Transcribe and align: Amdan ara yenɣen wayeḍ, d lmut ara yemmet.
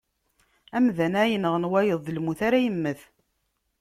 Amdan 0.77 1.13
ara 1.21 1.31
yenɣen 1.31 1.69
wayeḍ, 1.71 1.99
d 2.03 2.07
lmut 2.17 2.39
ara 2.47 2.59
yemmet. 2.65 3.01